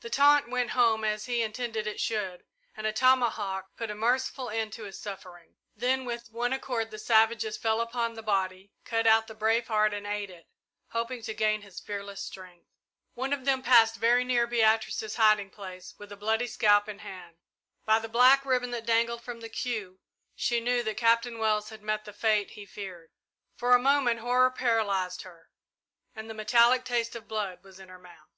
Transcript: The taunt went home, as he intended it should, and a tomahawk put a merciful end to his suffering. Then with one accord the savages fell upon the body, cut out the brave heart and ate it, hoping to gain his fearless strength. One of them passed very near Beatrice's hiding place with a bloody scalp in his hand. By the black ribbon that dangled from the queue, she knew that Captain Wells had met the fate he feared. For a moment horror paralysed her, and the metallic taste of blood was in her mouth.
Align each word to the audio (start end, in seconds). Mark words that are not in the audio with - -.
The 0.00 0.10
taunt 0.10 0.48
went 0.50 0.70
home, 0.70 1.04
as 1.04 1.26
he 1.26 1.40
intended 1.40 1.86
it 1.86 2.00
should, 2.00 2.44
and 2.76 2.84
a 2.84 2.92
tomahawk 2.92 3.76
put 3.76 3.92
a 3.92 3.94
merciful 3.94 4.50
end 4.50 4.72
to 4.72 4.82
his 4.82 4.98
suffering. 4.98 5.54
Then 5.76 6.04
with 6.04 6.32
one 6.32 6.52
accord 6.52 6.90
the 6.90 6.98
savages 6.98 7.56
fell 7.56 7.80
upon 7.80 8.14
the 8.14 8.24
body, 8.24 8.72
cut 8.84 9.06
out 9.06 9.28
the 9.28 9.36
brave 9.36 9.68
heart 9.68 9.94
and 9.94 10.04
ate 10.04 10.30
it, 10.30 10.48
hoping 10.88 11.22
to 11.22 11.32
gain 11.32 11.62
his 11.62 11.78
fearless 11.78 12.20
strength. 12.20 12.66
One 13.14 13.32
of 13.32 13.44
them 13.44 13.62
passed 13.62 13.94
very 13.94 14.24
near 14.24 14.48
Beatrice's 14.48 15.14
hiding 15.14 15.50
place 15.50 15.94
with 15.96 16.10
a 16.10 16.16
bloody 16.16 16.48
scalp 16.48 16.88
in 16.88 16.98
his 16.98 17.06
hand. 17.06 17.36
By 17.84 18.00
the 18.00 18.08
black 18.08 18.44
ribbon 18.44 18.72
that 18.72 18.84
dangled 18.84 19.22
from 19.22 19.38
the 19.38 19.48
queue, 19.48 20.00
she 20.34 20.58
knew 20.58 20.82
that 20.82 20.96
Captain 20.96 21.38
Wells 21.38 21.68
had 21.68 21.82
met 21.84 22.04
the 22.04 22.12
fate 22.12 22.50
he 22.58 22.66
feared. 22.66 23.10
For 23.54 23.76
a 23.76 23.78
moment 23.78 24.18
horror 24.18 24.50
paralysed 24.50 25.22
her, 25.22 25.50
and 26.16 26.28
the 26.28 26.34
metallic 26.34 26.84
taste 26.84 27.14
of 27.14 27.28
blood 27.28 27.62
was 27.62 27.78
in 27.78 27.88
her 27.90 28.00
mouth. 28.00 28.32